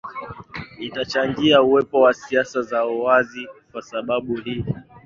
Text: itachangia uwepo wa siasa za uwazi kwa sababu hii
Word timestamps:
itachangia 0.79 1.61
uwepo 1.63 2.01
wa 2.01 2.13
siasa 2.13 2.61
za 2.61 2.85
uwazi 2.85 3.47
kwa 3.71 3.81
sababu 3.81 4.35
hii 4.35 4.65